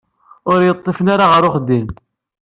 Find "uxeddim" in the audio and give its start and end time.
1.47-1.87